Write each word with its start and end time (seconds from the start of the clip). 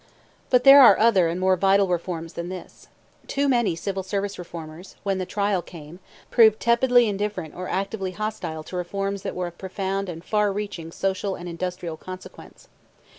But 0.49 0.63
there 0.63 0.81
are 0.81 0.97
other 0.97 1.27
and 1.27 1.39
more 1.39 1.55
vital 1.55 1.87
reforms 1.87 2.33
than 2.33 2.49
this. 2.49 2.87
Too 3.27 3.47
many 3.47 3.75
Civil 3.75 4.01
Service 4.01 4.39
Reformers, 4.39 4.95
when 5.03 5.19
the 5.19 5.27
trial 5.27 5.61
came, 5.61 5.99
proved 6.31 6.59
tepidly 6.59 7.07
indifferent 7.07 7.53
or 7.53 7.69
actively 7.69 8.09
hostile 8.13 8.63
to 8.63 8.75
reforms 8.75 9.21
that 9.21 9.35
were 9.35 9.45
of 9.45 9.59
profound 9.59 10.09
and 10.09 10.23
far 10.25 10.51
reaching 10.51 10.91
social 10.91 11.35
and 11.35 11.47
industrial 11.47 11.97
consequence. 11.97 12.67